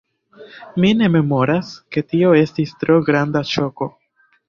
Mi 0.85 0.93
ne 1.01 1.09
memoras, 1.17 1.71
ke 1.93 2.05
tio 2.09 2.35
estis 2.43 2.75
tro 2.83 2.99
granda 3.11 3.47
ŝoko. 3.55 3.95